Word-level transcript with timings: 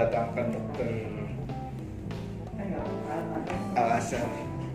mendatangkan 0.00 0.48
dokter 0.56 0.88
alasan 3.76 4.24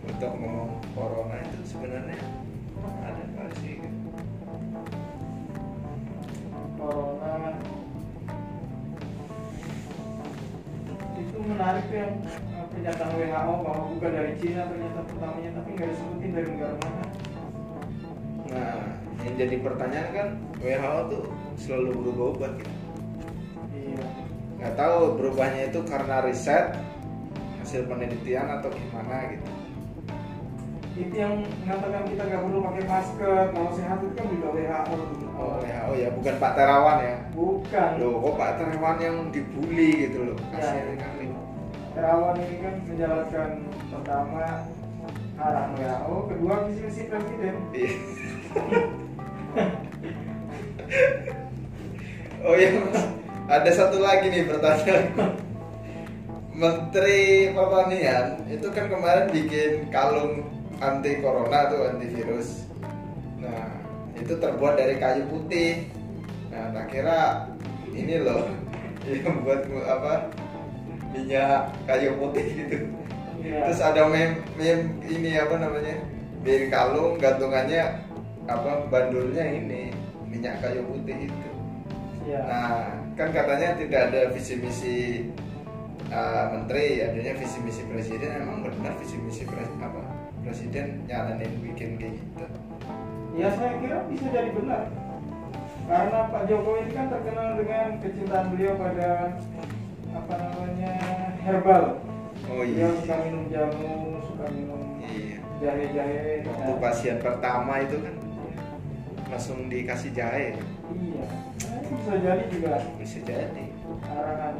untuk 0.05 0.37
ngomong 0.37 0.77
corona 0.93 1.41
itu 1.41 1.65
sebenarnya 1.65 2.13
ada 3.01 3.25
nggak 3.33 3.49
sih? 3.57 3.81
Corona. 6.77 7.57
Itu 11.17 11.37
menarik 11.41 11.89
eh, 11.89 12.09
pernyataan 12.69 13.13
WHO 13.17 13.53
bahwa 13.65 13.85
bukan 13.97 14.11
dari 14.13 14.33
Cina 14.37 14.69
ternyata 14.69 15.09
pertamanya 15.09 15.51
tapi 15.57 15.69
nggak 15.73 15.89
disebutin 15.89 16.31
dari 16.37 16.47
negara 16.53 16.75
mana. 16.85 17.05
Nah 18.53 18.77
yang 19.25 19.35
jadi 19.41 19.55
pertanyaan 19.57 20.09
kan 20.13 20.27
WHO 20.61 20.97
tuh 21.09 21.23
selalu 21.57 21.89
berubah-ubah 21.97 22.51
gitu 22.61 22.84
nggak 24.65 24.81
tahu 24.81 25.21
berubahnya 25.21 25.69
itu 25.69 25.77
karena 25.85 26.25
riset 26.25 26.73
hasil 27.61 27.85
penelitian 27.85 28.49
atau 28.49 28.73
gimana 28.73 29.29
gitu. 29.29 29.45
Itu 30.97 31.13
yang 31.13 31.45
mengatakan 31.61 32.09
kita 32.09 32.25
nggak 32.25 32.41
perlu 32.41 32.65
pakai 32.65 32.83
masker 32.89 33.53
kalau 33.53 33.69
sehat 33.77 34.01
itu 34.01 34.17
kan 34.17 34.25
juga 34.25 34.57
WHO 34.57 34.97
oh 35.37 35.61
WHO 35.61 35.93
ya 36.01 36.09
bukan 36.17 36.33
Pak 36.41 36.57
Terawan 36.57 36.97
ya? 36.97 37.13
Bukan. 37.37 37.89
Loh 38.01 38.25
kok 38.25 38.41
Pak 38.41 38.57
Terawan 38.57 38.97
yang 38.97 39.29
dibully 39.29 40.09
gitu 40.09 40.33
loh? 40.33 40.37
Ya. 40.49 40.57
kasihan 40.57 40.97
kali 40.97 41.29
Terawan 41.93 42.33
ini 42.41 42.57
kan 42.65 42.81
menjalankan 42.89 43.49
pertama 43.69 44.65
arahan 45.37 45.77
WHO 45.77 46.15
kedua 46.33 46.65
visi 46.65 46.81
misi 46.89 47.05
presiden. 47.05 47.53
Iya. 47.69 47.93
oh 52.49 52.57
iya 52.57 52.81
Mas. 52.81 53.24
Ada 53.45 53.69
satu 53.69 54.01
lagi 54.01 54.33
nih 54.33 54.49
pertanyaan 54.49 55.05
Menteri 56.55 57.51
Pertanian 57.51 58.39
itu 58.47 58.67
kan 58.71 58.87
kemarin 58.87 59.27
bikin 59.27 59.91
kalung 59.91 60.47
anti 60.79 61.19
corona 61.19 61.67
tuh 61.67 61.91
antivirus. 61.91 62.63
Nah 63.43 63.75
itu 64.15 64.39
terbuat 64.39 64.79
dari 64.79 64.95
kayu 64.95 65.27
putih. 65.27 65.91
Nah 66.47 66.71
tak 66.71 66.95
kira 66.95 67.51
ini 67.91 68.23
loh 68.23 68.47
yang 69.11 69.43
buat 69.43 69.67
apa 69.83 70.31
minyak 71.11 71.75
kayu 71.83 72.15
putih 72.23 72.47
gitu. 72.55 72.77
Iya. 73.43 73.69
Terus 73.69 73.79
ada 73.83 74.07
mem, 74.07 74.39
mem 74.55 74.95
ini 75.11 75.35
apa 75.35 75.59
namanya 75.59 75.95
dari 76.41 76.71
kalung 76.71 77.19
gantungannya 77.19 77.99
apa 78.47 78.87
bandulnya 78.87 79.43
ini 79.43 79.91
minyak 80.23 80.63
kayu 80.63 80.87
putih 80.87 81.27
itu. 81.27 81.49
Iya. 82.31 82.39
Nah, 82.47 83.04
kan 83.15 83.31
katanya 83.31 83.79
tidak 83.79 84.01
ada 84.11 84.21
visi 84.31 84.53
misi 84.59 84.95
uh, 86.11 86.51
menteri, 86.51 86.99
adanya 86.99 87.33
visi 87.35 87.57
misi 87.63 87.81
presiden. 87.87 88.43
Emang 88.43 88.63
benar 88.63 88.93
visi 88.99 89.15
misi 89.17 89.43
pres 89.43 89.71
apa 89.79 90.03
presiden 90.43 91.01
nyaranin 91.07 91.51
bikin 91.63 91.95
kayak 91.95 92.19
gitu? 92.19 92.45
Ya 93.35 93.51
saya 93.51 93.75
kira 93.83 93.99
bisa 94.07 94.31
jadi 94.31 94.47
benar 94.55 94.87
Karena 95.85 96.19
Pak 96.31 96.47
Jokowi 96.47 96.87
ini 96.87 96.91
kan 96.95 97.11
terkenal 97.11 97.59
dengan 97.59 97.87
kecintaan 97.99 98.45
beliau 98.49 98.73
pada 98.73 99.09
apa 100.15 100.33
namanya 100.39 100.93
herbal 101.43 101.83
Oh 102.47 102.63
iya. 102.63 102.89
suka 102.95 103.15
minum 103.21 103.45
jamu, 103.51 104.17
suka 104.23 104.45
minum 104.49 104.81
Iya. 105.03 105.37
jahe-jahe 105.61 106.41
Waktu 106.41 106.71
ya. 106.73 106.79
pasien 106.79 107.17
pertama 107.19 107.83
itu 107.83 107.99
kan 108.01 108.15
langsung 109.27 109.67
dikasih 109.67 110.15
jahe, 110.15 110.55
Iya, 110.95 111.25
bisa 111.85 112.13
jadi 112.17 112.43
juga 112.49 112.73
bisa 112.97 113.19
jadi. 113.21 113.65
arahan 114.05 114.53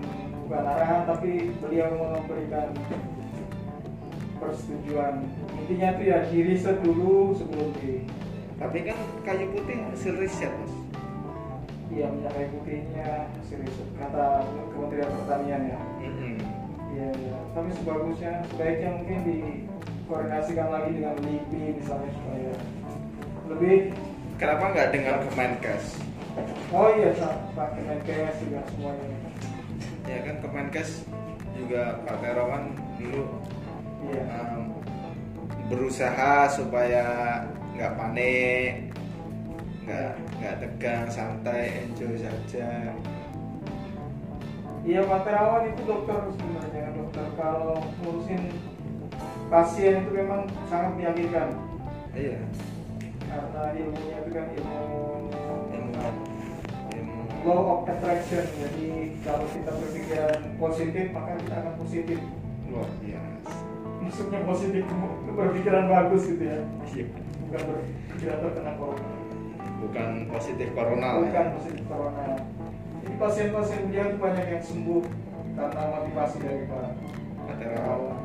bukan 0.46 0.64
arahan 0.66 1.02
tapi 1.10 1.50
beliau 1.58 1.90
memberikan 1.98 2.70
persetujuan 4.38 5.26
intinya 5.64 5.90
tuh 5.98 6.06
ya 6.06 6.18
di 6.30 6.38
riset 6.46 6.78
dulu 6.86 7.34
sebelum 7.34 7.70
di 7.82 8.06
Tapi 8.56 8.88
kan 8.88 8.96
kayu 9.28 9.52
putih 9.52 9.84
hasil 9.92 10.16
riset, 10.16 10.48
Mas. 10.48 10.74
iya 11.92 12.08
minyak 12.08 12.32
kayu 12.32 12.48
putihnya 12.56 13.28
hasil 13.36 13.58
riset 13.60 13.90
kata 14.00 14.48
Kementerian 14.72 15.12
Pertanian 15.12 15.62
ya 15.76 15.80
iya 16.96 17.08
iya 17.12 17.38
tapi 17.52 17.70
sebagusnya 17.76 18.48
sebaiknya 18.48 18.90
mungkin 18.96 19.20
dikoordinasikan 19.28 20.68
lagi 20.72 20.90
dengan 20.96 21.16
LIPI 21.20 21.64
misalnya 21.84 22.10
supaya 22.16 22.54
lebih 23.52 23.92
Kenapa 24.36 24.68
nggak 24.76 24.90
dengan 24.92 25.16
Kemenkes? 25.32 25.96
Oh 26.76 26.90
iya 26.96 27.10
Pak 27.56 27.68
Kemenkes 27.76 28.36
juga 28.44 28.60
semuanya. 28.72 29.08
Ya 30.06 30.20
kan 30.22 30.36
Kemenkes 30.44 30.90
juga 31.56 32.04
Pak 32.04 32.18
Terawan 32.22 32.76
dulu. 33.00 33.26
Iya. 34.12 34.24
Um, 34.28 34.80
berusaha 35.66 36.46
supaya 36.52 37.06
nggak 37.74 37.96
panik 37.98 38.94
nggak 39.86 40.12
nggak 40.38 40.56
tegang 40.62 41.06
santai 41.10 41.90
enjoy 41.90 42.14
saja. 42.20 42.94
Iya 44.86 45.02
Pak 45.04 45.22
Terawan 45.26 45.72
itu 45.74 45.82
dokter 45.84 46.20
sebenarnya 46.36 46.94
dokter. 46.94 47.26
Kalau 47.40 47.82
ngurusin 48.04 48.54
pasien 49.50 50.02
itu 50.02 50.12
memang 50.12 50.50
sangat 50.66 50.92
meyakinkan 50.98 51.54
iya 52.18 52.42
karena 53.36 53.64
ilmunya 53.76 54.18
itu 54.24 54.30
kan 54.32 54.46
ilmu 54.56 54.80
ilmu 55.76 55.92
ilmu. 56.96 57.20
law 57.44 57.62
of 57.76 57.80
attraction. 57.92 58.46
Jadi 58.56 59.20
kalau 59.28 59.46
kita 59.52 59.72
berpikiran 59.76 60.40
positif 60.56 61.06
maka 61.12 61.32
kita 61.44 61.56
akan 61.60 61.74
positif. 61.84 62.20
Luar 62.72 62.90
biasa. 63.04 63.54
Maksudnya 64.02 64.40
positif 64.48 64.84
berpikiran 65.36 65.86
bagus 65.92 66.24
gitu 66.32 66.44
ya? 66.48 66.60
Iya. 66.96 67.06
bukan 67.46 67.62
berpikiran 67.70 68.38
terkena 68.42 68.74
corona. 68.80 69.12
Bukan 69.76 70.10
positif 70.32 70.68
corona 70.72 71.08
lah 71.20 71.22
bukan 71.28 71.46
ya. 71.46 71.54
positif 71.60 71.84
corona. 71.86 72.26
Jadi 73.06 73.16
pasien-pasien 73.22 73.82
dia 73.94 74.04
itu 74.10 74.18
banyak 74.18 74.46
yang 74.50 74.64
sembuh 74.64 75.04
karena 75.56 75.82
motivasi 75.94 76.38
dari 76.42 76.64
Pak 76.66 76.88
Pak 77.46 77.56
Terawan. 77.62 78.22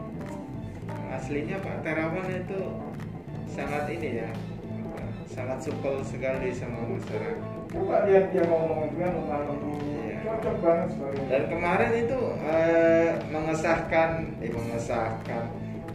Aslinya 1.11 1.57
Pak 1.61 1.77
Terawan 1.85 2.27
itu 2.33 2.61
sangat 3.51 3.85
ini 3.93 4.25
ya 4.25 4.31
sangat 5.41 5.59
supel 5.65 5.97
sekali 6.05 6.53
sama 6.53 6.85
masyarakat 6.85 7.41
Coba 7.73 8.05
lihat 8.05 8.29
dia 8.29 8.45
ngomong 8.45 8.93
lemah 8.93 9.41
lembut, 9.49 9.81
Iya. 9.89 10.21
cocok 10.21 10.57
banget 10.61 10.89
sebagai 10.93 11.23
Dan 11.33 11.43
kemarin 11.49 11.93
itu 11.97 12.19
eh, 12.45 13.09
mengesahkan, 13.33 14.11
eh, 14.45 14.53
mengesahkan 14.53 15.45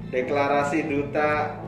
deklarasi 0.10 0.90
duta 0.90 1.62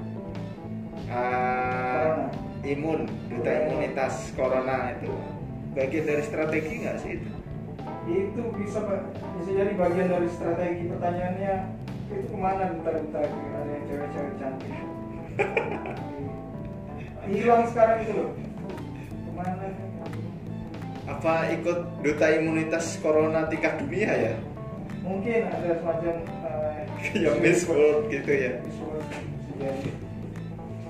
eh, 1.05 2.17
imun, 2.65 3.05
duta 3.29 3.51
imunitas 3.69 4.33
corona 4.33 4.97
itu. 4.97 5.13
Bagian 5.77 6.09
dari 6.09 6.23
strategi 6.25 6.73
nggak 6.81 6.97
sih 6.97 7.11
itu? 7.21 7.29
itu 8.07 8.39
bisa 8.55 8.79
bisa 9.38 9.51
jadi 9.51 9.75
bagian 9.75 10.07
dari 10.07 10.29
strategi. 10.31 10.88
Pertanyaannya 10.89 11.53
itu 12.07 12.25
ke 12.31 12.38
mana 12.39 12.71
duta-duta 12.73 13.19
yang 13.19 13.83
cewek-cewek 13.85 14.33
cantik 14.39 14.73
hilang 17.27 17.63
sekarang 17.69 17.97
itu 18.03 18.13
loh 18.15 18.29
ke 18.99 19.31
mana 19.35 19.67
Apa 21.07 21.55
ikut 21.55 22.03
duta 22.03 22.27
imunitas 22.35 22.99
corona 22.99 23.47
tingkat 23.47 23.79
dunia 23.79 24.11
ya? 24.11 24.33
mungkin 25.07 25.47
ada 25.47 25.71
semacam 25.79 26.15
uh, 26.43 26.83
Yang 27.23 27.38
Miss 27.39 27.61
World 27.63 28.11
gitu 28.11 28.31
ya? 28.31 28.51
Miss 28.59 28.79
World. 28.83 29.07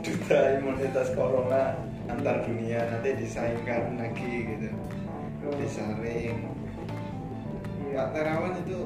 Duta 0.02 0.40
imunitas 0.58 1.08
corona 1.14 1.78
antar 2.10 2.48
dunia 2.48 2.82
nanti 2.88 3.14
disaingkan 3.20 4.00
lagi 4.00 4.34
gitu, 4.48 4.72
disaring. 5.60 6.40
Iya. 7.88 7.96
Pak 7.98 8.08
Terawan 8.16 8.54
itu 8.64 8.80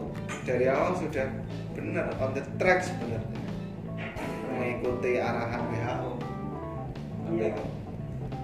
dari 0.48 0.66
awal 0.66 0.98
sudah 0.98 1.30
benar 1.78 2.10
on 2.18 2.34
the 2.34 2.44
track 2.58 2.82
sebenarnya 2.82 3.22
mengikuti 4.52 5.22
arahan 5.22 5.62
WHO. 5.70 6.01
Tapi, 7.42 7.50
Iya. 7.50 7.58
kok, 7.58 7.70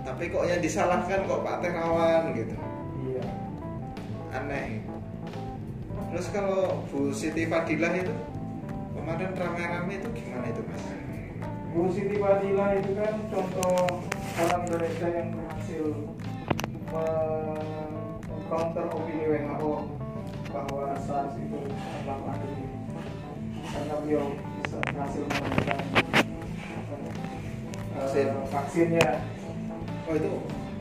tapi 0.01 0.23
kok 0.33 0.45
yang 0.49 0.57
disalahkan 0.57 1.19
kok 1.29 1.45
Pak 1.45 1.57
Terawan 1.61 2.33
gitu, 2.33 2.55
iya 3.13 3.23
aneh. 4.33 4.81
Terus 6.09 6.27
kalau 6.33 6.81
Bu 6.89 7.13
Siti 7.13 7.45
Fadilah 7.45 7.93
itu 7.93 8.09
kemarin 8.97 9.37
rame-rame 9.37 10.01
itu 10.01 10.09
gimana 10.17 10.49
itu 10.49 10.61
mas? 10.65 10.81
Bu 11.69 11.93
Siti 11.93 12.17
Fadila 12.17 12.73
itu 12.73 12.91
kan 12.97 13.13
contoh 13.29 14.01
orang 14.41 14.61
Indonesia 14.65 15.07
yang 15.13 15.29
berhasil 15.37 15.85
counter 18.49 18.85
opini 18.89 19.25
WHO 19.29 19.73
bahwa 20.49 20.97
SARS 20.97 21.37
itu 21.37 21.59
adalah 21.69 22.17
pandemi 22.25 22.65
karena 23.67 23.93
beliau 24.01 24.25
bisa 24.63 24.77
berhasil 24.89 25.21
menemukan 25.21 25.79
Vaksin. 28.07 28.27
vaksinnya 28.47 29.07
Oh 30.07 30.15
itu 30.15 30.31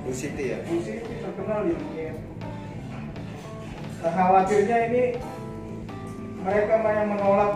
Bu 0.06 0.10
Siti 0.14 0.54
ya? 0.54 0.58
Bu 0.62 0.78
Siti 0.78 1.14
terkenal 1.18 1.66
di 1.66 1.72
dunia 1.74 2.14
nah, 4.06 4.12
khawatirnya 4.14 4.78
ini 4.86 5.02
mereka 6.46 6.74
yang 6.78 7.08
menolak 7.10 7.52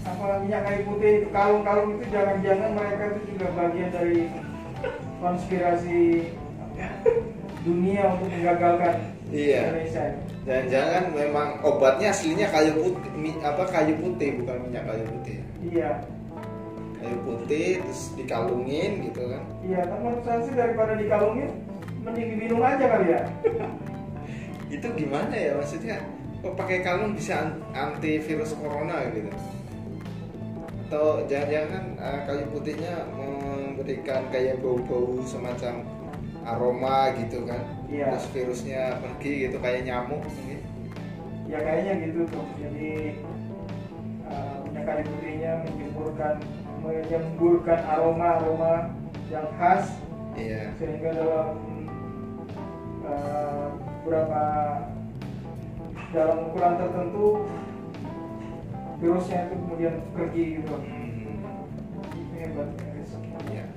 apa 0.00 0.24
minyak 0.46 0.62
kayu 0.64 0.80
putih 0.88 1.12
itu 1.20 1.28
kalung-kalung 1.34 1.98
itu 1.98 2.04
jangan-jangan 2.08 2.70
mereka 2.72 3.02
itu 3.12 3.20
juga 3.34 3.46
bagian 3.52 3.90
dari 3.92 4.18
konspirasi 5.20 6.00
dunia 7.66 8.02
untuk 8.16 8.32
menggagalkan 8.32 8.96
Iya. 9.30 9.62
Indonesia. 9.70 10.04
Jangan-jangan 10.42 11.04
memang 11.14 11.48
obatnya 11.62 12.10
aslinya 12.10 12.50
kayu 12.50 12.74
putih, 12.74 13.38
apa 13.46 13.62
kayu 13.70 13.94
putih 14.02 14.42
bukan 14.42 14.56
minyak 14.66 14.82
kayu 14.90 15.04
putih. 15.06 15.38
Iya, 15.70 16.02
Kayu 17.00 17.16
putih 17.24 17.80
terus 17.80 18.12
dikalungin 18.12 19.08
gitu 19.08 19.24
kan. 19.24 19.42
iya. 19.64 19.80
Tapi 19.88 20.00
menurut 20.04 20.22
saya 20.22 20.40
sih 20.44 20.52
daripada 20.52 20.92
dikalungin, 21.00 21.48
mending 22.04 22.28
diminum 22.36 22.60
aja 22.60 22.84
kali 22.84 23.06
ya. 23.16 23.22
Itu 24.76 24.86
gimana 24.94 25.32
ya 25.32 25.56
maksudnya? 25.56 25.98
Kok 26.40 26.54
pakai 26.56 26.80
kalung 26.80 27.16
bisa 27.16 27.40
an- 27.40 27.60
antivirus 27.72 28.52
corona 28.56 29.00
gitu? 29.12 29.32
Atau 30.88 31.24
jangan-jangan 31.24 31.84
eh, 31.96 32.18
kayu 32.28 32.44
putihnya 32.52 32.94
memberikan 33.16 34.26
kayak 34.28 34.60
bau-bau 34.60 35.20
semacam 35.24 35.84
aroma 36.44 37.12
gitu 37.16 37.44
kan? 37.48 37.64
Iya. 37.88 38.12
Terus 38.12 38.26
virusnya 38.32 38.82
pergi 39.00 39.48
gitu 39.48 39.56
kayak 39.58 39.88
nyamuk 39.88 40.20
mungkin. 40.20 40.60
Ya 41.50 41.58
kayaknya 41.64 41.92
gitu 42.06 42.20
tuh. 42.30 42.46
Jadi 42.62 43.18
uh, 44.28 44.54
minyak 44.64 44.84
kayu 44.86 45.02
putihnya 45.08 45.52
menyemburkan 45.66 46.36
menyemburkan 46.80 47.80
aroma-aroma 47.84 48.90
yang 49.30 49.46
khas 49.60 50.00
Iya. 50.38 50.72
sehingga 50.78 51.10
dalam 51.12 51.48
uh, 53.04 53.66
beberapa 54.02 54.42
dalam 56.10 56.38
ukuran 56.50 56.74
tertentu 56.78 57.26
virusnya 59.00 59.48
itu 59.48 59.54
kemudian 59.64 59.94
pergi 60.12 60.44
gitu. 60.60 60.74
Hmm, 60.76 61.40
hebat. 62.36 62.68
memang. 62.76 63.68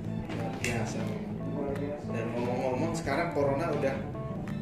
Luar 1.54 1.72
biasa. 1.78 2.06
Dan 2.12 2.24
ngomong-ngomong 2.34 2.92
sekarang 2.92 3.28
corona 3.32 3.72
udah 3.72 3.96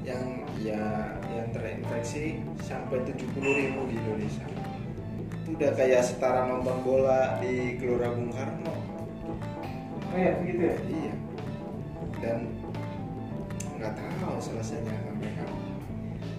yang 0.02 0.22
ya 0.58 0.82
yang 1.30 1.46
terinfeksi 1.54 2.42
sampai 2.62 3.02
70 3.06 3.38
ribu 3.38 3.80
di 3.90 3.96
Indonesia. 3.98 4.46
Itu 5.52 5.60
udah 5.60 5.76
kayak 5.76 6.00
setara 6.00 6.48
nonton 6.48 6.80
bola 6.80 7.36
di 7.44 7.76
Gelora 7.76 8.08
Bung 8.16 8.32
Karno. 8.32 8.72
Oh 8.72 10.16
iya, 10.16 10.32
begitu 10.40 10.64
ya. 10.64 10.76
Iya. 10.88 11.14
Dan 12.24 12.38
nggak 13.76 13.92
tahu 14.00 14.40
selesainya 14.40 14.96
sampai 14.96 15.28
kapan. 15.36 15.60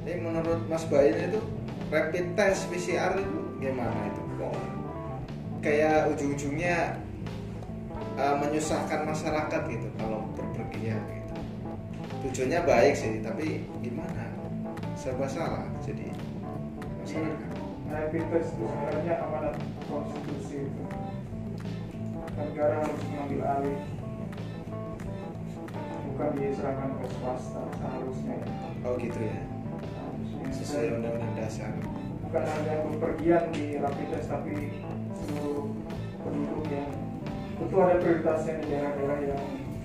Tapi 0.02 0.18
menurut 0.18 0.66
Mas 0.66 0.90
Bayin 0.90 1.30
itu 1.30 1.38
rapid 1.94 2.34
test 2.34 2.66
PCR 2.74 3.14
itu 3.22 3.38
gimana 3.62 4.02
itu? 4.10 4.22
Kok 4.42 4.58
kayak 5.62 6.10
ujung-ujungnya 6.18 6.98
uh, 8.18 8.36
menyusahkan 8.42 9.06
masyarakat 9.06 9.62
gitu 9.70 9.94
kalau 10.02 10.26
berpergian 10.34 10.98
gitu. 11.06 11.36
Tujuannya 12.26 12.66
baik 12.66 12.98
sih, 12.98 13.22
tapi 13.22 13.62
gimana? 13.86 14.34
Serba 14.98 15.30
salah 15.30 15.70
jadi 15.86 16.10
masyarakat. 17.06 17.53
Rapid 17.94 18.24
test 18.34 18.58
itu 18.58 18.66
sebenarnya 18.66 19.14
amanat 19.22 19.56
konstitusi 19.86 20.66
itu. 20.66 20.84
Negara 22.34 22.82
harus 22.82 23.02
mengambil 23.06 23.42
alih 23.46 23.78
bukan 26.10 26.30
diserahkan 26.38 26.90
ke 26.98 27.08
swasta 27.10 27.62
seharusnya 27.78 28.38
Oh 28.82 28.98
gitu 28.98 29.20
ya. 29.22 29.38
Sesuai 30.50 31.02
undang-undang 31.02 31.34
dasar. 31.38 31.74
bukan 32.26 32.50
hanya 32.50 32.82
bepergian 32.90 33.44
di 33.54 33.78
rapid 33.78 34.08
test 34.10 34.26
tapi 34.26 34.74
seluruh 35.14 35.70
penduduk 36.26 36.66
yang 36.74 36.90
tentu 37.62 37.76
ada 37.78 38.02
prioritasnya 38.02 38.54
di 38.58 38.74
daerah-daerah 38.74 39.20
yang 39.22 39.44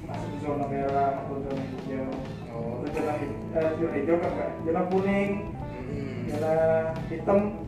masuk 0.09 0.33
zona 0.41 0.65
merah 0.65 1.29
atau 1.29 1.45
zona 1.45 1.61
hijau 1.61 2.09
Oh. 2.49 2.81
atau 2.81 2.89
zona 2.89 3.13
hijau, 3.21 3.37
eh, 3.53 3.69
zona 3.77 3.93
hijau 4.01 4.17
kan 4.17 4.33
zona 4.65 4.83
kuning 4.89 5.31
Hmm. 5.69 6.25
zona 6.25 6.55
hitam 7.13 7.41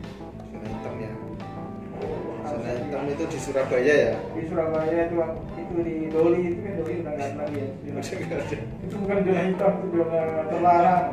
Di- 2.91 3.15
itu 3.15 3.23
di 3.23 3.39
Surabaya 3.39 3.95
ya. 4.11 4.13
di 4.35 4.43
Surabaya 4.51 4.99
itu 5.07 5.15
itu 5.55 5.73
di 5.79 5.95
Doli 6.11 6.39
itu 6.51 6.59
kan 6.59 6.73
Doli 6.75 6.93
udah 6.99 7.11
nggak 7.15 7.27
ada 7.31 7.37
lagi 7.39 7.55
ya 7.55 7.67
itu 8.83 8.95
bukan 8.99 9.17
zona 9.23 9.41
hitam 9.47 9.71
itu 9.79 9.87
zona 9.95 10.21
terlarang 10.51 11.07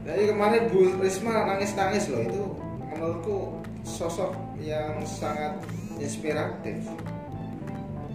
Jadi 0.00 0.22
kemarin 0.26 0.62
Bu 0.74 0.80
Risma 0.98 1.46
nangis-nangis 1.46 2.10
loh 2.10 2.18
itu 2.24 2.42
menurutku 2.90 3.62
sosok 3.86 4.34
yang 4.58 4.98
sangat 5.06 5.62
inspiratif 6.02 6.82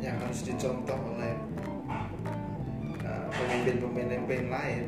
yang 0.04 0.20
harus 0.20 0.44
dicontoh 0.44 0.98
oleh 1.16 1.34
uh, 3.00 3.28
pemimpin-pemimpin 3.32 4.52
lain. 4.52 4.84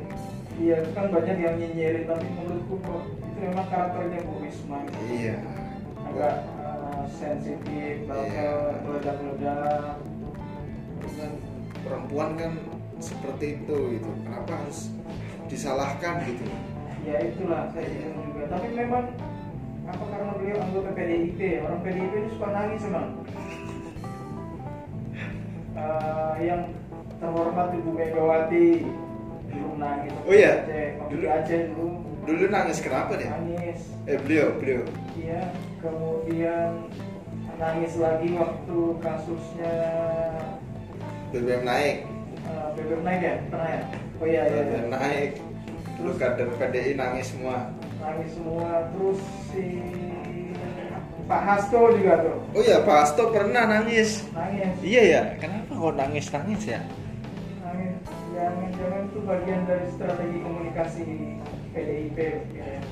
iya 0.58 0.84
kan 0.92 1.08
banyak 1.08 1.38
yang 1.38 1.54
nyinyirin 1.56 2.04
tapi 2.04 2.26
menurutku 2.34 2.76
kok 2.82 3.02
itu 3.38 3.46
memang 3.46 3.66
karakternya 3.70 4.18
Bu 4.26 4.34
Risma 4.42 4.78
Iya. 5.06 5.36
agak 6.04 6.34
uh, 6.58 7.04
sensitif 7.06 7.94
Iya. 8.02 8.04
bahkan 8.04 8.50
meledak-meledak 8.82 9.94
Dengan 10.98 11.30
perempuan 11.78 12.30
kan 12.34 12.52
seperti 12.98 13.46
itu 13.56 13.76
gitu. 13.94 14.10
Kenapa 14.26 14.52
harus 14.58 14.90
disalahkan 15.46 16.26
gitu? 16.26 16.44
ya 17.00 17.24
itulah 17.24 17.70
saya 17.72 17.88
bingung 17.88 18.20
juga 18.28 18.52
tapi 18.52 18.68
memang 18.68 19.04
apa 19.86 20.04
karena 20.04 20.32
beliau 20.34 20.58
anggota 20.60 20.90
PDIP 20.92 21.40
orang 21.64 21.80
PDIP 21.80 22.12
itu 22.12 22.28
suka 22.36 22.48
nangis 22.50 22.82
memang 22.84 23.06
Eh, 25.78 26.34
yang 26.42 26.74
terhormat 27.16 27.70
Ibu 27.70 27.90
Megawati 27.94 28.68
dulu 29.46 29.70
nangis 29.78 30.10
Oh 30.26 30.34
iya? 30.34 30.66
Aceh, 30.66 30.86
Dulu- 31.06 31.30
Aceh 31.30 31.60
dulu 31.70 31.86
Dulu 32.28 32.44
nangis 32.46 32.78
kenapa 32.78 33.16
deh? 33.16 33.24
nangis 33.24 33.80
Eh 34.04 34.18
beliau, 34.18 34.52
beliau. 34.54 34.84
iya 35.14 35.48
kemudian 35.78 36.84
nangis 37.56 37.96
lagi 37.96 38.28
waktu 38.32 38.78
kasusnya 38.98 39.74
BBM 41.30 41.64
naik. 41.64 41.96
eh, 42.38 42.66
BBM 42.74 43.02
naik 43.02 43.20
ya 43.20 43.34
pernah 43.48 43.68
ya 43.70 43.80
oh 44.14 44.26
iya 44.26 44.42
iya, 44.44 44.54
iya. 44.54 44.62
BBM 44.62 44.88
naik. 44.90 45.30
Terus 45.98 46.14
kader 46.16 46.48
PDI 46.54 46.92
nangis 46.94 47.26
semua. 47.28 47.56
nangis 47.98 48.30
semua 48.30 48.70
terus 48.92 49.20
si 49.48 49.64
Pak 51.26 51.42
Hasto 51.42 51.92
juga 51.92 52.14
tuh 52.22 52.36
Oh 52.52 52.62
iya, 52.62 52.78
Pak 52.80 52.96
Hasto 52.98 53.22
pernah 53.28 53.64
nangis. 53.66 54.22
nangis 54.30 54.72
Iya 54.80 55.02
ya, 55.04 55.20
kenapa 55.36 55.72
kok 55.72 55.94
nangis 55.94 56.26
nangis 56.28 56.62
ya? 56.66 56.80
nangis 57.60 57.96
jangan-jangan 58.30 59.02
itu 59.04 59.18
bagian 59.22 59.60
dari 59.64 59.86
strategi 59.90 60.38
komunikasi 60.38 61.04
PDIP 61.78 62.18
ya. 62.58 62.82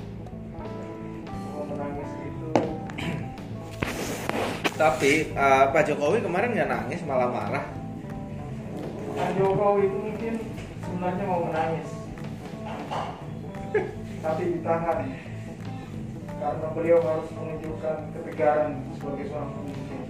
mau 1.50 1.66
menangis 1.66 2.10
itu 2.22 2.50
Tapi 4.78 5.12
eh, 5.34 5.64
Pak 5.74 5.82
Jokowi 5.90 6.22
kemarin 6.22 6.54
nggak 6.54 6.70
nangis, 6.70 7.02
malah 7.02 7.26
marah. 7.34 7.66
Pak 9.18 9.30
Jokowi 9.34 9.90
itu 9.90 9.98
mungkin 9.98 10.34
sebenarnya 10.86 11.24
mau 11.26 11.40
menangis. 11.50 11.88
Tapi 14.22 14.42
ditahan 14.54 14.98
karena 16.36 16.68
beliau 16.76 17.00
harus 17.02 17.28
menunjukkan 17.34 17.96
ketegaran 18.14 18.70
sebagai 18.94 19.24
seorang 19.32 19.50
pemimpin. 19.50 20.00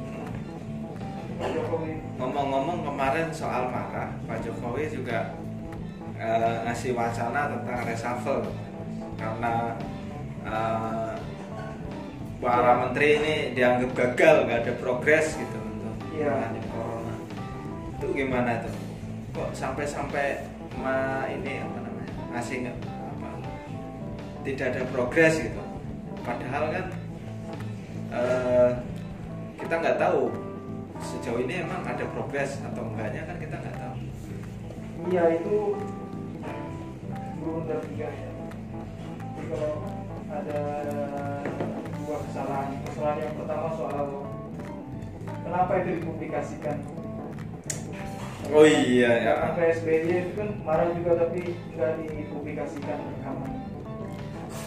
Pak 1.40 1.49
Jokowi. 1.49 1.92
Ngomong-ngomong 2.21 2.78
kemarin 2.85 3.28
soal 3.33 3.73
marah, 3.73 4.12
Pak 4.28 4.45
Jokowi 4.45 4.92
juga 4.92 5.33
eh, 6.21 6.56
ngasih 6.68 6.92
wacana 6.92 7.54
tentang 7.56 7.80
reshuffle 7.88 8.65
karena 9.16 9.52
eh, 10.44 11.14
para 12.37 12.73
menteri 12.85 13.08
ini 13.18 13.35
dianggap 13.56 13.90
gagal, 13.96 14.37
nggak 14.46 14.58
ada 14.62 14.73
progres 14.78 15.35
gitu 15.35 15.56
untuk 15.56 15.94
menangani 16.12 16.61
corona. 16.70 17.14
Itu 17.96 18.06
gimana 18.12 18.50
tuh? 18.62 18.75
Kok 19.35 19.50
sampai-sampai 19.52 20.44
ma 20.76 21.25
ini 21.28 21.64
apa 21.64 21.78
namanya 21.80 22.12
ngasih 22.37 22.56
nge- 22.68 22.80
apa 22.85 23.28
tidak 24.44 24.66
ada 24.76 24.82
progres 24.92 25.35
gitu. 25.40 25.62
Padahal 26.20 26.64
kan 26.70 26.85
eh, 28.12 28.70
kita 29.56 29.75
nggak 29.80 29.99
tahu 29.99 30.28
sejauh 30.96 31.40
ini 31.44 31.61
emang 31.64 31.85
ada 31.85 32.04
progres 32.12 32.56
atau 32.64 32.85
enggaknya 32.88 33.25
kan 33.28 33.37
kita 33.37 33.56
nggak 33.61 33.76
tahu. 33.76 33.94
Iya 35.12 35.25
itu 35.40 35.56
blunder 37.40 37.80
juga 37.92 38.08
ya. 38.08 38.30
Kalau 39.46 39.74
ada 40.26 40.60
dua 42.02 42.16
kesalahan, 42.26 42.68
kesalahan 42.86 43.18
yang 43.22 43.34
pertama 43.38 43.68
soal 43.78 44.06
kenapa 45.46 45.72
itu 45.82 45.90
dipublikasikan. 46.02 46.76
Oh 48.50 48.66
iya 48.66 49.10
ya. 49.22 49.32
Karena 49.38 49.50
PSBY 49.58 50.10
itu 50.10 50.32
kan 50.38 50.48
marah 50.62 50.90
juga 50.94 51.12
tapi 51.26 51.54
nggak 51.74 51.92
dipublikasikan 52.02 52.98
rekaman. 52.98 53.52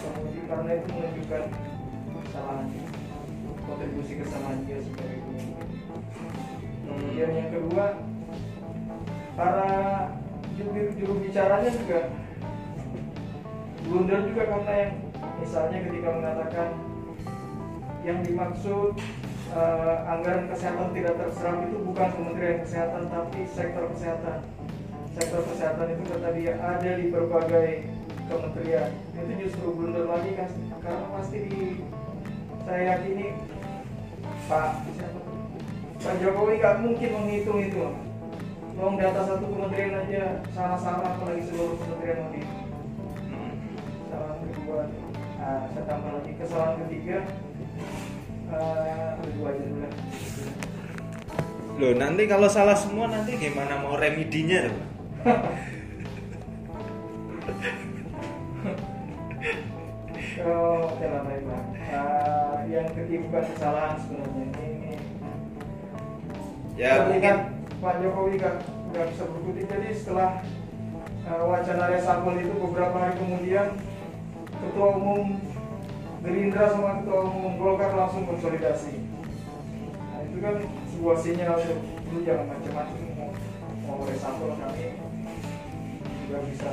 kemudian 0.00 0.44
karena 0.48 0.70
itu 0.80 0.88
menunjukkan 0.96 1.44
kesalahan 2.24 2.66
kontribusi 3.68 4.12
kesalahan 4.18 4.58
dia 4.64 4.78
sebagai 4.80 5.18
pemimpin 5.22 5.68
kemudian 6.88 7.30
yang 7.36 7.50
kedua 7.54 7.84
para 9.38 9.70
juru, 10.58 10.90
juru 10.98 11.14
bicaranya 11.22 11.70
juga 11.70 12.00
blunder 13.86 14.20
juga 14.28 14.42
karena 14.48 14.72
yang 14.76 14.92
misalnya 15.40 15.78
ketika 15.88 16.08
mengatakan 16.12 16.68
yang 18.00 18.18
dimaksud 18.24 18.96
eh, 19.52 19.96
anggaran 20.08 20.48
kesehatan 20.48 20.88
tidak 20.96 21.14
terserap 21.20 21.56
itu 21.68 21.76
bukan 21.84 22.08
Kementerian 22.16 22.58
Kesehatan 22.64 23.02
tapi 23.12 23.40
sektor 23.48 23.84
kesehatan. 23.92 24.38
Sektor 25.10 25.42
kesehatan 25.42 25.86
itu 25.98 26.02
kata 26.06 26.28
dia 26.38 26.54
ada 26.56 26.90
di 26.96 27.04
berbagai 27.10 27.68
kementerian. 28.30 28.90
Itu 29.12 29.32
justru 29.42 29.66
blunder 29.74 30.06
lagi 30.06 30.30
kan 30.38 30.50
karena 30.80 31.06
pasti 31.12 31.38
di 31.50 31.62
saya 32.64 32.82
yakini 32.96 33.26
Pak? 34.46 34.70
Pak 36.00 36.14
Jokowi 36.24 36.62
nggak 36.62 36.76
mungkin 36.80 37.10
menghitung 37.12 37.60
itu. 37.60 37.84
Uang 38.80 38.96
data 38.96 39.28
satu 39.28 39.44
kementerian 39.44 39.92
aja 39.92 40.40
salah-salah 40.56 41.20
apalagi 41.20 41.44
seluruh 41.52 41.76
kementerian 41.76 42.24
mau 42.24 42.59
saya 44.70 45.82
tambah 45.88 46.10
lagi 46.14 46.32
kesalahan 46.38 46.74
ketiga 46.86 47.18
uh, 48.54 49.18
dua 49.34 49.48
aja 49.50 49.64
dulu. 49.66 49.88
Loh, 51.80 51.92
nanti 51.96 52.22
kalau 52.28 52.44
salah 52.46 52.76
semua 52.76 53.08
nanti 53.08 53.40
gimana 53.40 53.80
mau 53.80 53.96
remedinya 53.96 54.68
tuh? 54.68 54.78
Oh, 60.40 60.88
oke 60.92 61.04
lah 61.04 61.22
baiklah. 61.24 61.62
Uh, 61.90 62.56
yang 62.70 62.86
ketiga 62.94 63.24
bukan 63.28 63.44
kesalahan 63.50 63.96
sebenarnya 64.00 64.44
ini. 64.46 64.92
Ya, 66.78 67.04
mungkin 67.04 67.20
kan 67.20 67.36
Pak 67.80 67.94
Jokowi 68.04 68.40
nggak 68.40 68.56
nggak 68.92 69.06
bisa 69.12 69.22
berkutik. 69.24 69.66
Jadi 69.68 69.88
setelah 69.96 70.44
uh, 71.28 71.44
wacana 71.48 71.92
reshuffle 71.92 72.40
itu 72.40 72.54
beberapa 72.56 72.96
hari 72.96 73.14
kemudian 73.16 73.66
Ketua 74.60 74.88
Umum 75.00 75.40
Gerindra 76.20 76.68
sama 76.68 77.00
Ketua 77.00 77.18
Umum 77.32 77.56
Golkar 77.56 77.96
langsung 77.96 78.28
konsolidasi. 78.28 79.00
Nah 79.96 80.20
itu 80.28 80.38
kan 80.44 80.54
sebuah 80.92 81.16
sinyal 81.16 81.56
untuk 81.56 81.80
lu 82.12 82.18
jangan 82.26 82.46
macam-macam 82.50 82.98
mau 83.16 83.30
mau 83.88 83.98
reshuffle 84.04 84.54
kami 84.60 84.86
juga 86.26 86.38
bisa 86.44 86.70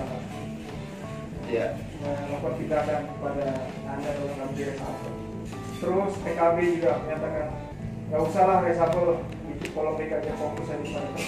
ya. 1.48 1.79
melakukan 1.98 2.53
tindakan 2.60 3.01
kepada 3.08 3.48
anda 3.88 4.10
dalam 4.12 4.32
mengambil 4.36 4.67
reshuffle. 4.75 5.15
Terus 5.77 6.13
PKB 6.27 6.58
juga 6.82 6.91
menyatakan 7.08 7.48
nggak 8.12 8.22
usahlah 8.27 8.60
reshuffle 8.67 9.24
itu 9.48 9.65
polemik 9.72 10.12
aja 10.12 10.32
fokus 10.36 10.67
aja 10.70 10.86
pada. 10.91 11.22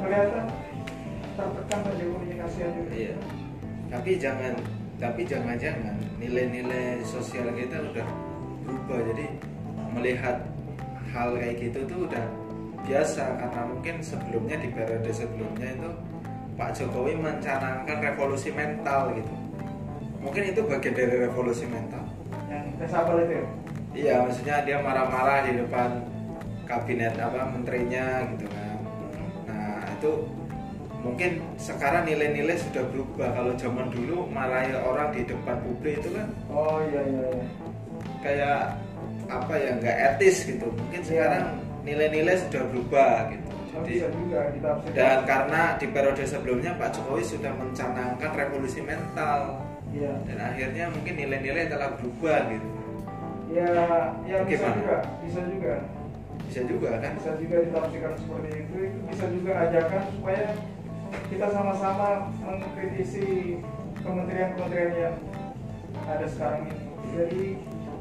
Ternyata 0.00 0.40
tertekan 1.36 1.78
Pak 1.80 1.94
Jokowi 1.96 2.36
kasihan 2.36 2.70
juga. 2.76 2.92
Iya. 2.92 3.14
Tapi 3.90 4.10
jangan 4.20 4.54
tapi 5.00 5.24
jangan-jangan 5.24 5.96
nilai-nilai 6.20 7.00
sosial 7.00 7.48
kita 7.56 7.80
udah 7.80 8.06
berubah. 8.68 9.00
Jadi 9.10 9.26
melihat 9.96 10.44
hal 11.10 11.34
kayak 11.40 11.56
gitu 11.58 11.88
tuh 11.88 12.06
udah 12.06 12.24
biasa 12.84 13.40
karena 13.40 13.60
mungkin 13.66 14.04
sebelumnya 14.04 14.60
di 14.60 14.68
periode 14.70 15.10
sebelumnya 15.10 15.68
itu 15.72 15.90
Pak 16.54 16.70
Jokowi 16.76 17.16
mencanangkan 17.16 17.98
revolusi 18.04 18.52
mental 18.52 19.16
gitu. 19.16 19.32
Mungkin 20.20 20.52
itu 20.52 20.60
bagian 20.68 20.92
dari 20.92 21.16
revolusi 21.24 21.64
mental. 21.64 22.04
Yang 22.52 22.64
reshuffle 22.76 23.24
itu 23.24 23.32
ya? 23.32 23.46
Iya, 23.90 24.14
maksudnya 24.22 24.56
dia 24.68 24.78
marah-marah 24.84 25.48
di 25.48 25.64
depan 25.64 26.04
kabinet 26.68 27.16
apa 27.16 27.48
menterinya 27.48 28.28
gitu 28.36 28.46
kan. 28.52 28.76
Nah, 29.48 29.80
itu 29.96 30.10
mungkin 31.00 31.30
sekarang 31.56 32.04
nilai-nilai 32.04 32.56
sudah 32.56 32.84
berubah. 32.88 33.28
Kalau 33.32 33.52
zaman 33.56 33.88
dulu 33.88 34.28
marahin 34.28 34.76
orang 34.76 35.10
di 35.10 35.24
depan 35.24 35.56
publik 35.64 35.98
itu 35.98 36.10
kan 36.12 36.28
Oh 36.48 36.78
iya 36.86 37.00
iya. 37.02 37.24
iya. 37.30 37.46
kayak 38.20 38.58
apa 39.30 39.54
ya 39.56 39.70
nggak 39.78 39.96
etis 40.14 40.36
gitu. 40.44 40.66
Mungkin 40.68 41.00
sekarang 41.02 41.44
nilai-nilai 41.82 42.36
sudah 42.48 42.62
berubah 42.68 43.14
gitu. 43.32 43.48
Oh, 43.70 43.86
Jadi 43.86 43.92
bisa 43.96 44.08
juga 44.10 44.40
ditafsirkan. 44.50 44.96
dan 44.98 45.18
karena 45.24 45.60
di 45.78 45.86
periode 45.88 46.24
sebelumnya 46.26 46.72
Pak 46.74 46.90
Jokowi 46.90 47.22
sudah 47.24 47.52
mencanangkan 47.54 48.30
revolusi 48.34 48.80
mental 48.82 49.56
Iya. 49.90 50.12
dan 50.26 50.38
akhirnya 50.38 50.84
mungkin 50.90 51.14
nilai-nilai 51.16 51.66
telah 51.66 51.90
berubah 51.96 52.46
gitu. 52.50 52.68
Ya, 53.50 53.66
ya 54.22 54.38
bisa 54.46 54.62
Bagaimana? 54.62 54.78
juga, 54.78 54.96
bisa 55.26 55.40
juga. 55.48 55.74
Bisa 56.46 56.60
juga 56.66 56.90
kan? 56.98 57.12
bisa 57.14 57.30
juga 57.38 57.56
ditafsirkan 57.62 58.12
seperti 58.18 58.48
itu 58.58 58.74
itu 58.90 58.98
bisa 59.06 59.24
juga 59.30 59.52
ajakan 59.66 60.02
supaya 60.10 60.42
kita 61.30 61.46
sama-sama 61.50 62.30
mengkritisi 62.42 63.58
kementerian-kementerian 64.02 64.92
yang 64.94 65.16
ada 66.06 66.26
sekarang 66.26 66.70
ini. 66.70 66.78
Jadi 67.10 67.42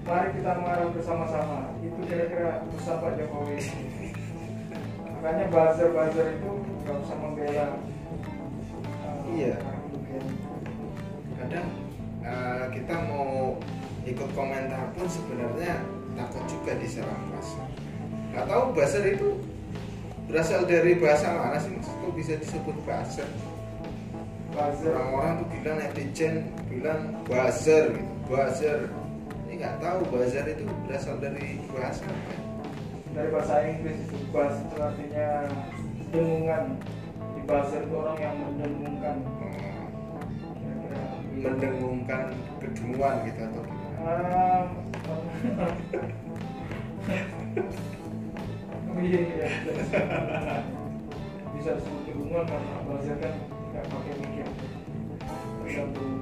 mari 0.06 0.30
kita 0.38 0.52
marah 0.62 0.90
bersama-sama. 0.94 1.74
Itu 1.82 2.00
kira-kira 2.06 2.66
pesan 2.74 3.02
Pak 3.02 3.12
Jokowi. 3.18 3.58
Makanya 5.20 5.46
buzzer-buzzer 5.52 6.28
itu 6.40 6.52
nggak 6.86 6.96
usah 7.04 7.18
membela 7.20 7.68
uh, 9.04 9.20
Iya. 9.30 9.56
kadang 11.40 11.68
eh, 12.20 12.66
kita 12.76 12.96
mau 13.08 13.56
ikut 14.04 14.30
komentar 14.36 14.92
pun 14.92 15.08
sebenarnya 15.08 15.80
takut 16.20 16.44
juga 16.52 16.76
diserang 16.80 17.32
buzzer. 17.32 17.68
Nggak 18.32 18.46
tahu 18.48 18.64
buzzer 18.76 19.04
itu 19.12 19.30
berasal 20.30 20.62
dari 20.70 20.94
bahasa 21.02 21.34
mana 21.34 21.58
sih 21.58 21.74
Mas? 21.74 21.90
kok 21.90 22.14
bisa 22.14 22.38
disebut 22.38 22.78
buzzer? 22.86 23.26
Buzzer. 24.54 24.94
Orang-orang 24.94 25.42
tuh 25.42 25.48
bilang 25.58 25.82
netizen 25.82 26.54
bilang 26.70 27.02
buzzer 27.26 27.98
gitu 27.98 28.14
buzzer. 28.30 28.94
Ini 29.50 29.54
nggak 29.58 29.82
tahu 29.82 30.06
buzzer 30.14 30.46
itu 30.46 30.70
berasal 30.86 31.18
dari 31.18 31.58
bahasa 31.74 32.06
apa. 32.06 32.34
Dari 33.10 33.30
bahasa 33.34 33.66
Inggris 33.66 33.98
itu 34.06 34.18
buzz 34.30 34.54
itu 34.54 34.78
artinya 34.78 35.50
dengungan. 36.14 36.78
Di 37.34 37.42
buzzer 37.50 37.82
itu 37.82 37.96
orang 37.98 38.18
yang 38.22 38.38
mendengungkan. 38.38 39.18
Hmm, 39.50 41.42
mendengungkan 41.42 42.38
kedenguan 42.62 43.26
gitu 43.26 43.42
atau 43.50 43.62
gimana? 43.66 44.14
Um, 45.10 45.26
iya 49.00 49.20
iya 49.24 49.48
bisa 51.56 51.76
disebut 51.76 52.02
kebungan 52.08 52.44
karena 52.48 52.76
buzzer 52.88 53.18
kan 53.20 53.34
nggak 53.72 53.86
pakai 53.88 54.14
mikir 54.20 54.48
tergantung 55.64 56.20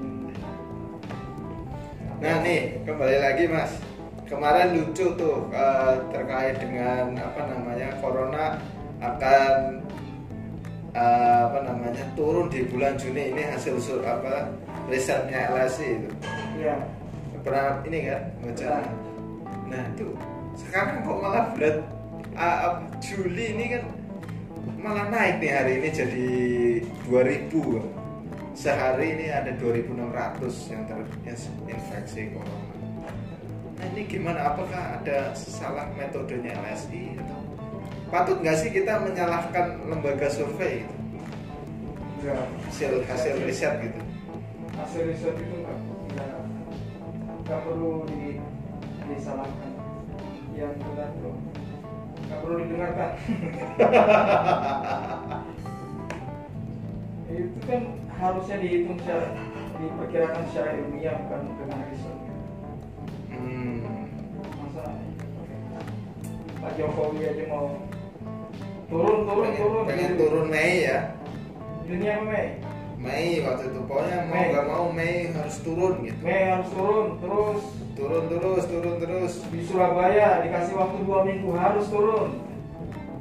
Nah 2.18 2.42
nih 2.42 2.82
kembali 2.82 3.18
lagi 3.22 3.46
mas. 3.46 3.78
Kemarin 4.26 4.74
lucu 4.74 5.14
tuh 5.14 5.48
eh, 5.54 5.94
terkait 6.10 6.58
dengan 6.58 7.14
apa 7.14 7.42
namanya 7.46 7.94
corona 8.02 8.58
akan 8.98 9.86
eh, 10.98 11.40
apa 11.46 11.60
namanya 11.62 12.04
turun 12.18 12.50
di 12.50 12.66
bulan 12.66 12.98
Juni. 12.98 13.38
Ini 13.38 13.54
hasil 13.54 13.78
sur 13.78 14.02
apa 14.02 14.50
risetnya 14.90 15.54
LSI 15.54 16.02
itu. 16.02 16.10
Iya. 16.58 16.76
Pernah 17.46 17.86
ini 17.86 18.10
kan 18.10 18.22
baca 18.44 18.72
nah 19.68 19.84
itu 19.94 20.16
sekarang 20.56 21.04
kok 21.04 21.20
malah 21.20 21.52
bulan 21.52 21.76
ah, 22.38 22.78
Juli 23.02 23.58
ini 23.58 23.66
kan 23.74 23.84
malah 24.78 25.10
naik 25.10 25.42
nih 25.42 25.52
hari 25.52 25.72
ini 25.82 25.90
jadi 25.90 26.30
2000 27.10 27.52
sehari 28.54 29.18
ini 29.18 29.26
ada 29.34 29.54
2600 29.58 30.74
yang 30.74 30.84
terinfeksi 30.86 32.34
corona. 32.34 32.74
Nah 33.78 33.86
ini 33.94 34.02
gimana? 34.10 34.54
Apakah 34.54 35.02
ada 35.02 35.34
salah 35.38 35.86
metodenya 35.94 36.58
LSI 36.58 37.22
atau 37.22 37.42
patut 38.10 38.42
nggak 38.42 38.58
sih 38.58 38.74
kita 38.74 39.02
menyalahkan 39.02 39.86
lembaga 39.86 40.30
survei 40.30 40.86
gitu? 40.86 40.96
enggak 42.18 42.50
hasil 42.66 42.92
hasil 43.06 43.34
riset 43.46 43.74
gitu. 43.82 44.02
Hasil 44.74 45.02
riset 45.06 45.36
itu 45.38 45.56
nggak 45.62 46.32
nggak 47.46 47.60
perlu 47.62 48.10
di, 48.10 48.42
disalahkan. 49.06 49.72
Yang 50.58 50.74
benar 50.82 51.10
tuh 51.22 51.47
nggak 52.28 52.40
perlu 52.44 52.56
didengarkan. 52.64 53.12
Itu 57.38 57.60
kan 57.70 57.82
harusnya 58.18 58.56
dihitung 58.58 58.98
secara 59.04 59.30
diperkirakan 59.78 60.42
secara 60.50 60.70
ilmiah 60.74 61.16
bukan 61.22 61.42
dengan 61.54 61.80
riset 61.86 62.18
hmm. 63.30 63.78
masa 64.58 64.84
Pak 66.58 66.72
Jokowi 66.82 67.30
aja 67.30 67.44
mau 67.46 67.78
turun 68.90 69.30
turun 69.30 69.46
pengen, 69.46 69.62
turun. 69.62 69.84
pengen 69.86 70.12
turun 70.18 70.46
Mei 70.50 70.90
ya? 70.90 71.14
Juni 71.86 72.06
apa 72.10 72.26
Mei 72.26 72.48
Mei 72.98 73.46
waktu 73.46 73.70
itu. 73.70 73.80
Pokoknya 73.86 74.26
mau 74.26 74.34
Mei. 74.34 74.50
nggak 74.50 74.66
mau 74.68 74.86
Mei 74.90 75.16
harus 75.30 75.58
turun 75.62 75.94
gitu. 76.02 76.20
Mei 76.26 76.42
harus 76.50 76.70
turun 76.74 77.08
terus. 77.22 77.62
Turun 77.98 78.24
terus 78.30 78.64
turun 78.66 78.96
terus. 78.98 79.34
Di 79.50 79.60
Surabaya 79.66 80.42
dikasih 80.42 80.74
waktu 80.74 80.98
dua 81.06 81.20
minggu 81.26 81.50
harus 81.54 81.86
turun. 81.90 82.30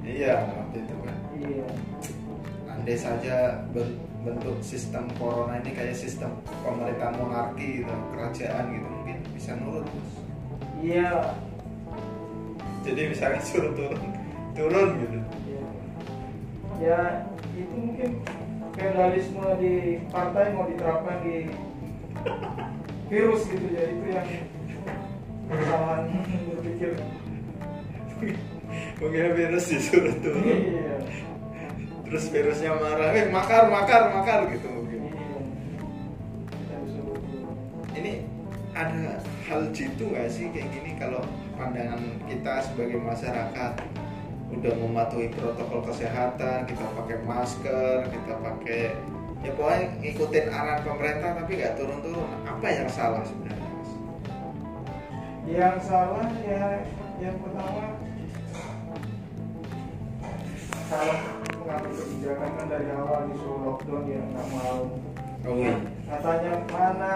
Iya 0.01 0.49
waktu 0.49 0.77
itu 0.81 0.95
kan. 1.05 1.17
Iya. 1.37 1.67
Andai 2.73 2.97
saja 2.97 3.37
ben- 3.73 4.01
bentuk 4.27 4.59
sistem 4.59 5.07
corona 5.17 5.63
ini 5.63 5.71
kayak 5.71 5.95
sistem 5.95 6.35
pemerintahan 6.67 7.15
monarki 7.15 7.85
gitu 7.85 7.95
kerajaan 8.11 8.75
gitu 8.75 8.87
mungkin 8.91 9.19
bisa 9.31 9.55
nurut 9.55 9.87
Bos. 9.87 10.11
iya. 10.83 11.31
Jadi 12.83 13.01
misalkan 13.11 13.43
suruh 13.43 13.71
turun 13.75 14.03
turun 14.59 14.89
gitu. 14.99 15.19
Iya. 15.47 15.63
ya 16.83 17.01
itu 17.55 17.75
mungkin 17.75 18.11
feudalisme 18.77 19.45
di 19.57 19.75
partai 20.13 20.53
mau 20.53 20.69
diterapkan 20.69 21.25
di 21.25 21.49
virus 23.09 23.49
gitu 23.49 23.67
ya 23.73 23.83
itu 23.89 24.07
yang 24.13 24.29
kesalahan 25.49 26.05
berpikir. 26.53 26.93
Mungkin 28.97 29.33
virus 29.37 29.65
disuruh 29.73 30.17
turun 30.21 30.45
iya 30.45 30.97
terus 32.07 32.31
virusnya 32.31 32.71
marah 32.79 33.11
eh 33.19 33.27
makar 33.35 33.67
makar 33.67 34.15
makar 34.15 34.47
gitu 34.55 34.69
mungkin. 34.71 35.11
Iya 35.11 35.39
ini 37.97 38.13
ada 38.77 39.19
hal 39.49 39.73
jitu 39.73 40.13
nggak 40.13 40.29
sih 40.29 40.53
kayak 40.53 40.69
gini 40.71 40.95
kalau 41.01 41.25
pandangan 41.57 42.01
kita 42.29 42.61
sebagai 42.63 43.01
masyarakat 43.01 43.73
udah 44.47 44.73
mematuhi 44.79 45.29
protokol 45.35 45.81
kesehatan 45.91 46.71
kita 46.71 46.87
pakai 46.95 47.17
masker 47.27 47.97
kita 48.11 48.33
pakai 48.39 48.83
ya 49.43 49.51
pokoknya 49.53 49.87
ngikutin 50.01 50.47
arahan 50.49 50.81
pemerintah 50.87 51.31
tapi 51.43 51.53
nggak 51.59 51.75
turun-turun 51.75 52.31
apa 52.47 52.67
yang 52.71 52.89
salah 52.89 53.23
sebenarnya 53.27 53.69
Mas? 53.75 53.91
yang 55.47 55.77
salah 55.83 56.27
ya 56.47 56.65
yang 57.19 57.37
pertama 57.43 57.99
salah 60.87 61.37
mengambil 61.67 61.93
kebijakan 61.99 62.51
kan 62.55 62.67
dari 62.71 62.89
awal 62.95 63.27
disuruh 63.27 63.61
lockdown 63.67 64.07
ya 64.07 64.23
nggak 64.23 64.47
mau. 64.55 64.81
Oh 65.47 65.55
iya. 65.59 65.75
Katanya 66.07 66.53
mana 66.71 67.15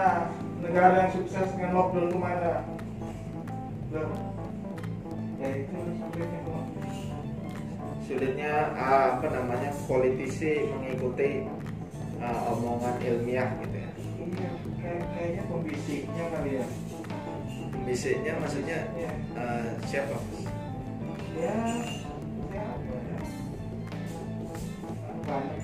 negara 0.59 0.95
yang 1.07 1.11
sukses 1.15 1.47
dengan 1.55 1.71
lockdown 1.79 2.11
itu 2.11 2.19
mana? 2.19 2.53
Loh, 3.95 4.11
ya 5.39 5.47
itu 5.55 5.71
tuh 5.71 6.60
sulitnya 8.11 8.75
ah, 8.75 9.15
apa 9.15 9.27
namanya 9.31 9.71
politisi 9.87 10.67
mengikuti 10.67 11.47
ah, 12.19 12.51
omongan 12.51 12.99
ilmiah 12.99 13.55
gitu 13.63 13.77
ya. 13.79 13.91
Iya 14.19 14.49
kayak 14.83 15.03
kayaknya 15.15 15.43
pembisiknya 15.47 16.25
kali 16.27 16.51
ya. 16.59 16.65
Bisiknya 17.87 18.33
maksudnya 18.35 18.79
ya 18.99 19.11
ah, 19.39 19.71
siapa? 19.87 20.19
Ya 21.39 21.55
ya 22.51 22.63
apa 22.67 22.95
ya? 22.99 23.17
Banyak 25.23 25.59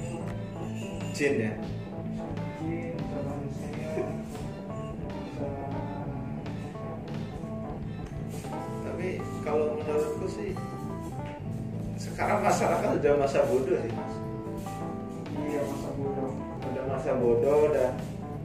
Jin 1.12 1.36
ya 1.44 1.52
sekarang 12.18 12.42
masyarakat 12.42 12.90
udah 12.98 13.14
masa 13.22 13.46
bodoh 13.46 13.78
sih 13.78 13.94
mas. 13.94 14.14
Iya 15.38 15.62
masa 15.70 15.90
bodoh. 15.94 16.30
Udah 16.66 16.84
masa 16.90 17.12
bodoh 17.14 17.58
udah 17.70 17.90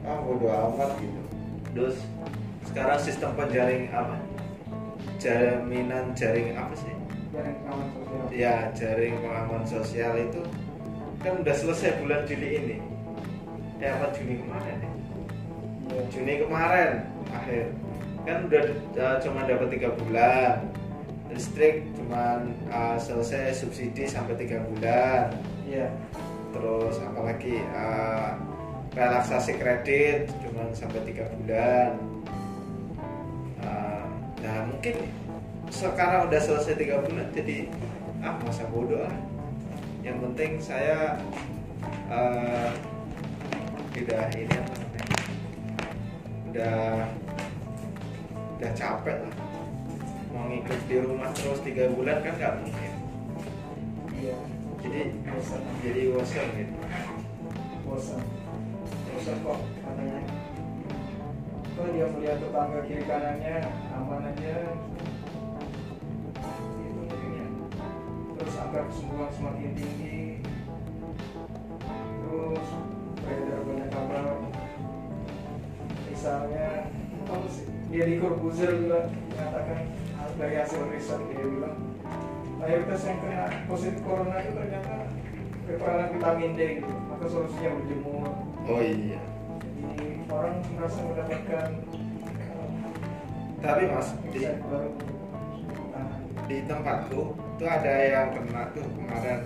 ah 0.05 0.19
bodoh 0.21 0.53
amat 0.53 0.93
gitu. 1.01 1.21
Terus 1.73 1.97
sekarang 2.69 3.01
sistem 3.01 3.33
penjaring 3.33 3.89
apa? 3.89 4.21
Jaminan 5.17 6.13
jaring 6.13 6.53
apa 6.53 6.77
sih? 6.77 6.93
Jaring 7.33 7.57
pengaman 7.65 7.89
sosial. 7.97 8.25
Ya 8.29 8.57
jaring 8.77 9.15
pengaman 9.25 9.65
sosial 9.65 10.13
itu 10.21 10.43
kan 11.25 11.33
udah 11.41 11.55
selesai 11.57 11.97
bulan 12.05 12.29
Juli 12.29 12.49
ini. 12.61 12.77
Eh 13.81 13.89
apa 13.89 14.13
Juni 14.13 14.37
kemarin 14.37 14.85
ya? 14.85 14.91
Iya. 15.97 16.03
Juni 16.13 16.35
kemarin 16.45 16.91
akhir. 17.33 17.73
Kan 18.29 18.53
udah 18.53 18.63
uh, 19.01 19.17
cuma 19.25 19.49
dapat 19.49 19.69
tiga 19.73 19.97
bulan 19.97 20.61
listrik 21.33 21.88
cuma 21.97 22.45
uh, 22.68 22.97
selesai 22.97 23.57
subsidi 23.57 24.05
sampai 24.07 24.37
tiga 24.37 24.62
bulan. 24.68 25.33
Iya. 25.66 25.88
Terus 26.53 27.01
apalagi 27.01 27.64
uh, 27.73 28.37
relaksasi 28.92 29.57
kredit 29.57 30.29
cuma 30.45 30.68
sampai 30.77 31.01
tiga 31.09 31.29
bulan. 31.33 31.97
Uh, 33.64 34.05
nah 34.45 34.68
mungkin 34.68 35.09
sekarang 35.73 36.29
udah 36.29 36.40
selesai 36.40 36.77
tiga 36.77 37.01
bulan 37.01 37.33
jadi 37.33 37.73
ah 38.21 38.37
masa 38.45 38.68
bodoh 38.68 39.01
ah 39.01 39.16
yang 40.05 40.21
penting 40.21 40.61
saya 40.61 41.16
uh, 42.12 42.71
udah 43.97 44.23
ini 44.35 44.53
apa 44.53 44.73
namanya 44.77 45.07
udah 46.53 46.81
udah 48.59 48.71
capek 48.77 49.16
lah 49.23 49.42
mau 50.33 50.49
ngikut 50.49 50.81
di 50.88 50.97
rumah 50.97 51.29
terus 51.37 51.61
tiga 51.61 51.92
bulan 51.92 52.25
kan 52.25 52.35
nggak 52.40 52.55
mungkin. 52.64 52.92
Iya. 54.16 54.37
Jadi 54.83 55.01
bosan. 55.29 55.62
Jadi 55.85 56.01
bosan 56.11 56.47
gitu. 56.57 56.75
Bosan. 57.85 58.23
Bosan 59.12 59.37
kok 59.45 59.61
katanya. 59.85 60.21
Kalau 61.73 61.88
dia 61.92 62.07
melihat 62.09 62.38
tetangga 62.40 62.81
kiri 62.88 63.05
kanannya 63.05 63.57
aman 63.92 64.29
aja. 64.33 64.57
Itu 66.81 67.01
mungkin 67.01 67.31
ya 67.37 67.47
terus 68.40 68.57
angka 68.57 68.81
kesembuhan 68.88 69.31
semakin 69.37 69.71
tinggi. 69.77 70.21
Terus 72.25 72.68
beredar 73.21 73.61
banyak 73.68 73.88
kabar. 73.92 74.27
Misalnya 76.09 76.68
si 77.49 77.62
Deddy 77.92 78.16
Corbuzier 78.21 78.73
juga 78.73 79.09
dari 80.37 80.55
hasil 80.57 80.81
riset 80.92 81.21
dia 81.33 81.45
bilang 81.45 81.77
mayoritas 82.62 83.03
yang 83.05 83.18
kena 83.18 83.47
positif 83.66 83.99
corona 84.07 84.37
itu 84.38 84.51
ternyata 84.55 84.95
kekurangan 85.66 86.09
vitamin 86.14 86.53
D 86.55 86.61
gitu 86.83 86.95
maka 87.11 87.25
solusinya 87.27 87.71
berjemur. 87.79 88.31
Oh 88.66 88.81
iya. 88.83 89.23
Jadi 89.83 90.07
orang 90.31 90.55
merasa 90.79 90.99
mendapatkan 91.03 91.68
uh, 92.55 92.71
tapi 93.62 93.83
mas 93.90 94.09
di, 94.31 94.40
baru. 94.47 94.90
Nah, 95.90 96.11
di 96.47 96.57
tempatku 96.66 97.23
tuh 97.59 97.68
ada 97.68 97.92
yang 98.03 98.27
kena 98.35 98.62
tuh 98.75 98.87
kemarin. 98.95 99.40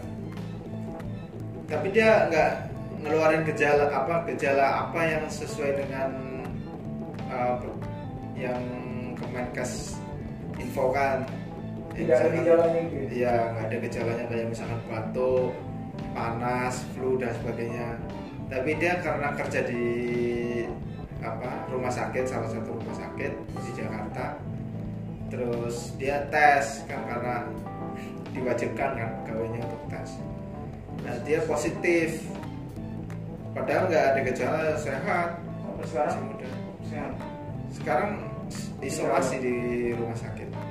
Tapi 1.66 1.86
dia 1.90 2.30
nggak 2.30 2.52
ngeluarin 3.04 3.42
gejala 3.44 3.84
apa 3.92 4.14
gejala 4.32 4.66
apa 4.88 5.00
yang 5.04 5.24
sesuai 5.28 5.72
dengan 5.84 6.10
uh, 7.32 7.60
yang 8.36 8.60
Kemenkes 9.16 9.96
infokan 10.76 11.24
Ya, 11.96 12.04
tidak 12.04 12.16
ada 12.20 12.28
gejalanya 12.36 12.80
gitu 12.84 12.96
ya? 13.00 13.08
Iya, 13.08 13.34
nggak 13.48 13.64
ada 13.64 13.76
gejalanya 13.80 14.24
kayak 14.28 14.46
misalkan 14.52 14.80
batuk, 14.84 15.50
panas, 16.12 16.74
flu 16.92 17.16
dan 17.16 17.32
sebagainya. 17.40 17.88
Tapi 18.52 18.70
dia 18.76 19.00
karena 19.00 19.32
kerja 19.32 19.60
di 19.64 19.84
apa 21.24 21.64
rumah 21.72 21.88
sakit 21.88 22.28
salah 22.28 22.52
satu 22.52 22.76
rumah 22.76 22.92
sakit 22.92 23.32
di 23.48 23.70
Jakarta, 23.72 24.36
terus 25.32 25.96
dia 25.96 26.28
tes 26.28 26.84
kan 26.84 27.00
karena 27.08 27.48
diwajibkan 28.36 28.90
kan 28.92 29.10
pegawainya 29.24 29.64
untuk 29.64 29.82
tes. 29.88 30.20
Nah 31.00 31.16
dia 31.24 31.40
positif, 31.48 32.28
padahal 33.56 33.88
nggak 33.88 34.04
ada 34.04 34.20
gejala 34.20 34.76
sehat, 34.76 35.40
sekarang 35.80 36.16
sehat 36.84 37.12
Sekarang 37.72 38.20
isolasi 38.84 39.40
di 39.40 39.56
rumah 39.96 40.14
sakit. 40.14 40.65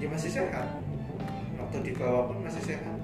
Ya 0.00 0.08
masih 0.08 0.30
sehat. 0.32 0.66
Waktu 1.60 1.76
dibawa 1.84 2.32
pun 2.32 2.40
masih 2.40 2.64
sehat. 2.64 2.96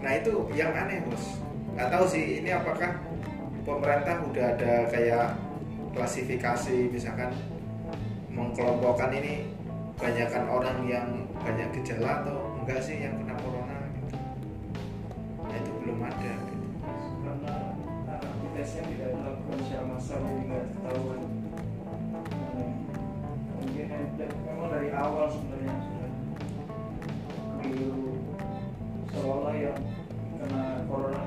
Nah 0.00 0.12
itu 0.14 0.32
yang 0.54 0.70
aneh 0.70 1.02
bos. 1.02 1.42
Nggak 1.74 1.90
tahu 1.90 2.04
sih 2.06 2.40
ini 2.40 2.54
apakah 2.54 3.02
pemerintah 3.66 4.22
udah 4.22 4.54
ada 4.54 4.86
kayak 4.86 5.34
klasifikasi 5.90 6.94
misalkan 6.94 7.34
mengkelompokkan 8.30 9.10
ini 9.16 9.50
banyakkan 9.96 10.44
orang 10.46 10.84
yang 10.84 11.08
banyak 11.40 11.72
gejala 11.80 12.20
atau 12.20 12.52
enggak 12.60 12.78
sih 12.84 13.00
yang 13.00 13.16
kena 13.16 13.32
corona 13.40 13.55
awal 24.96 25.28
sebenarnya 25.28 25.76
keliru. 27.60 28.16
Seolah 29.12 29.54
yang 29.56 29.80
kena 30.40 30.64
corona 30.88 31.20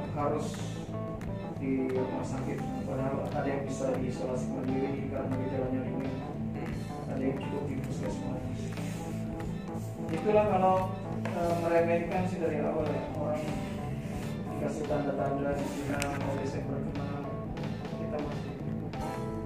sakit. 2.25 2.59
Padahal 2.85 3.25
ada 3.29 3.47
yang 3.49 3.63
bisa 3.65 3.93
diisolasi 3.97 4.45
mandiri 4.53 5.09
karena 5.09 5.33
gejalanya 5.33 5.81
ringan. 5.85 6.13
Ada 7.09 7.21
yang 7.21 7.37
cukup 7.37 7.63
di 7.69 7.75
puskesmas. 7.85 8.59
Itulah 10.09 10.45
kalau 10.49 10.75
eh, 11.25 11.53
meremehkan 11.61 12.25
sih 12.25 12.41
dari 12.41 12.61
awal 12.61 12.85
ya. 12.85 13.03
Orang 13.17 13.41
dikasih 14.59 14.83
tanda-tanda 14.91 15.55
di 15.55 15.65
sini 15.71 15.95
mau 15.95 16.35
Desember 16.43 16.77
kenal 16.91 17.23
kita 17.95 18.17
masih 18.19 18.53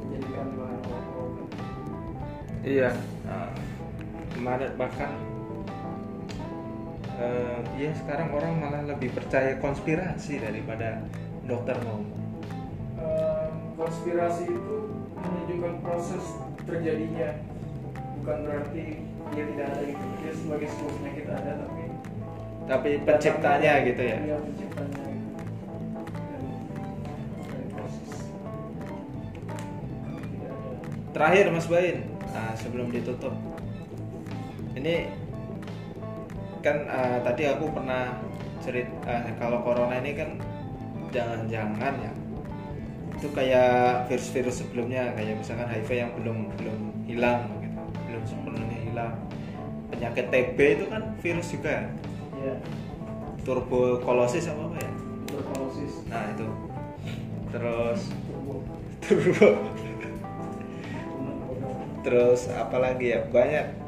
menjadikan 0.01 0.47
bahan 0.57 0.79
rokok 0.89 1.29
Iya. 2.63 3.12
Kemarin 4.43 4.75
bahkan 4.75 5.07
eh, 7.15 7.63
ya 7.79 7.95
sekarang 7.95 8.27
orang 8.35 8.59
malah 8.59 8.83
lebih 8.83 9.15
percaya 9.15 9.55
konspirasi 9.63 10.43
daripada 10.43 10.99
dokter 11.47 11.79
ngomong. 11.79 12.11
Eh, 12.99 13.47
konspirasi 13.79 14.51
itu 14.51 14.77
menunjukkan 15.15 15.73
proses 15.79 16.35
terjadinya. 16.67 17.39
Bukan 18.19 18.37
berarti 18.43 18.99
dia 19.31 19.43
tidak 19.47 19.67
ada 19.71 19.83
itu. 19.87 20.07
Dia 20.19 20.33
sebagai 20.35 20.67
sebuah 20.75 20.91
penyakit 20.91 21.25
ada 21.31 21.51
tapi 21.63 21.83
Tapi 22.67 22.89
penciptanya 23.07 23.73
gitu 23.87 24.03
ya. 24.03 24.17
Iya, 24.27 24.37
penciptanya. 24.43 25.03
Terakhir 31.15 31.45
Mas 31.47 31.67
Bain, 31.71 31.97
nah, 32.35 32.51
sebelum 32.59 32.91
ditutup, 32.91 33.52
ini 34.83 35.07
kan 36.59 36.83
eh, 36.83 37.17
tadi 37.23 37.47
aku 37.47 37.71
pernah 37.71 38.19
cerita 38.59 39.31
kalau 39.39 39.63
corona 39.63 39.95
ini 40.03 40.11
kan 40.11 40.35
jangan-jangan 41.15 41.93
ya. 42.03 42.11
Itu 43.15 43.31
kayak 43.31 44.11
virus-virus 44.11 44.67
sebelumnya 44.67 45.15
kayak 45.15 45.39
misalkan 45.39 45.71
HIV 45.71 45.89
yang 45.95 46.11
belum 46.19 46.51
belum 46.59 46.79
hilang 47.07 47.47
gitu, 47.63 47.79
belum 48.11 48.23
sepenuhnya 48.27 48.79
hilang. 48.83 49.15
Penyakit 49.87 50.27
TB 50.27 50.57
itu 50.59 50.85
kan 50.91 51.15
virus 51.23 51.47
juga 51.55 51.71
ya, 51.71 51.85
ya 52.43 52.55
tuberkulosis 53.47 54.51
apa 54.51 54.67
apa 54.67 54.77
ya? 54.83 54.91
tuberkulosis 55.31 55.93
Nah 56.11 56.27
itu. 56.35 56.47
Terus 57.55 58.01
turbo. 59.07 59.47
Terus 62.03 62.51
apalagi 62.51 63.15
ya? 63.15 63.23
Banyak 63.31 63.82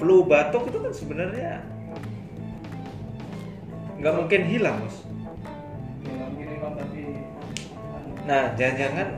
flu 0.00 0.24
batuk 0.24 0.64
itu 0.72 0.78
kan 0.80 0.92
sebenarnya 0.96 1.60
nggak 4.00 4.14
mungkin 4.16 4.42
hilang 4.48 4.80
mas. 4.80 4.96
Nah 8.24 8.56
jangan-jangan 8.56 9.08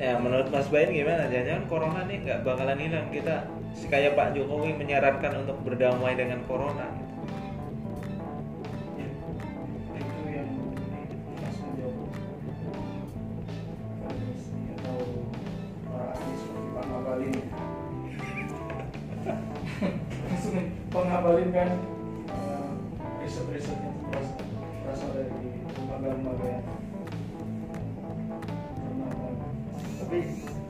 ya 0.00 0.16
menurut 0.16 0.48
mas 0.48 0.72
Bain 0.72 0.88
gimana? 0.88 1.28
Jangan-jangan 1.28 1.64
corona 1.68 2.00
nih 2.08 2.18
nggak 2.24 2.40
bakalan 2.48 2.80
hilang. 2.80 3.06
Kita 3.12 3.44
kayak 3.92 4.16
Pak 4.16 4.32
Jokowi 4.32 4.72
menyarankan 4.80 5.44
untuk 5.44 5.60
berdamai 5.68 6.16
dengan 6.16 6.40
corona. 6.48 6.88
gitu. 6.96 7.11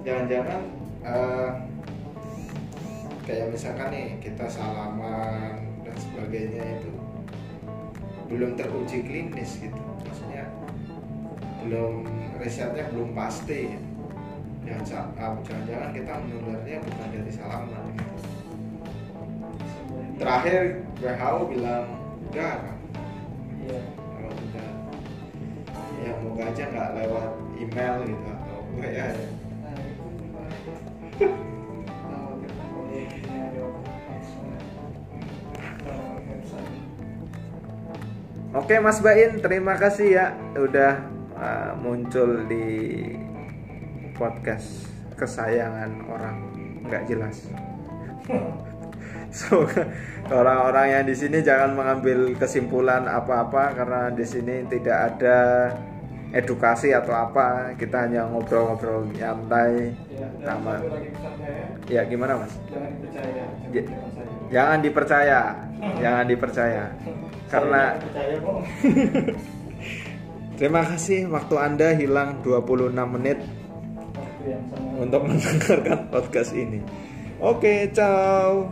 Jangan-jangan 0.03 0.61
eh, 1.07 1.51
kayak 3.23 3.55
misalkan 3.55 3.89
nih 3.95 4.09
kita 4.19 4.51
salaman 4.51 5.63
dan 5.87 5.97
sebagainya 5.99 6.63
itu 6.79 6.91
belum 8.27 8.59
teruji 8.59 9.07
klinis 9.07 9.63
gitu 9.63 9.79
maksudnya 10.03 10.51
belum 11.63 12.07
risetnya 12.43 12.91
belum 12.91 13.15
pasti 13.15 13.79
gitu. 13.79 13.89
ah, 15.19 15.37
jangan-jangan 15.43 15.91
kita 15.95 16.13
menularnya 16.23 16.79
bukan 16.83 17.09
dari 17.11 17.33
salaman 17.35 17.83
gitu. 17.95 18.15
Terakhir 20.19 20.61
WHO 21.03 21.41
bilang 21.51 21.87
enggak 22.31 22.55
kan 22.63 22.77
iya 23.63 23.81
kalau 23.95 24.31
udah 24.33 24.71
ya 26.03 26.13
moga 26.25 26.43
aja 26.51 26.65
nggak 26.73 26.91
lewat 26.99 27.31
email 27.59 27.95
gitu 28.07 28.27
atau 28.27 28.59
enggak 28.75 28.91
ya 28.91 29.07
Oke 38.53 38.77
Mas 38.79 39.01
Bain, 39.01 39.41
terima 39.41 39.81
kasih 39.81 40.09
ya 40.13 40.27
udah 40.57 41.05
uh, 41.37 41.73
muncul 41.81 42.45
di 42.49 43.01
podcast 44.13 44.93
kesayangan 45.17 46.05
orang 46.09 46.37
nggak 46.85 47.05
jelas. 47.09 47.49
So 49.33 49.65
orang-orang 50.29 50.87
yang 50.93 51.05
di 51.09 51.17
sini 51.17 51.41
jangan 51.41 51.73
mengambil 51.73 52.37
kesimpulan 52.37 53.09
apa-apa 53.09 53.73
karena 53.73 54.13
di 54.13 54.25
sini 54.29 54.69
tidak 54.69 55.17
ada 55.17 55.39
edukasi 56.33 56.91
atau 56.91 57.13
apa. 57.13 57.77
Kita 57.77 58.09
hanya 58.09 58.25
ngobrol-ngobrol 58.27 59.09
nyantai. 59.13 59.93
Ya, 60.09 60.27
pesan 60.33 60.59
saya, 60.65 61.65
Ya 61.87 62.01
gimana 62.05 62.41
Mas? 62.41 62.53
jangan 62.69 62.91
dipercaya 62.93 63.45
Ya. 63.73 63.83
jangan 64.51 64.79
dipercaya, 64.81 65.41
jangan 66.01 66.25
dipercaya. 66.27 66.85
Karena 67.53 67.83
percaya. 67.97 68.37
Terima 70.59 70.83
kasih 70.85 71.27
waktu 71.27 71.55
Anda 71.59 71.89
hilang 71.93 72.39
26 72.41 72.95
menit 73.19 73.39
untuk 74.97 75.21
mendengarkan 75.29 76.07
podcast 76.09 76.53
ini. 76.55 76.79
Oke, 77.43 77.91
ciao. 77.91 78.71